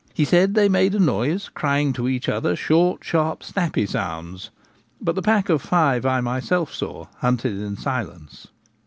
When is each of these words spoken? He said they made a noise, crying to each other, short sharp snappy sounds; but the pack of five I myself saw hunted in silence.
He 0.15 0.25
said 0.25 0.55
they 0.55 0.67
made 0.67 0.95
a 0.95 0.99
noise, 0.99 1.47
crying 1.49 1.93
to 1.93 2.07
each 2.07 2.27
other, 2.27 2.55
short 2.55 3.03
sharp 3.03 3.43
snappy 3.43 3.85
sounds; 3.85 4.49
but 4.99 5.13
the 5.13 5.21
pack 5.21 5.47
of 5.47 5.61
five 5.61 6.07
I 6.07 6.21
myself 6.21 6.73
saw 6.73 7.05
hunted 7.17 7.61
in 7.61 7.77
silence. 7.77 8.47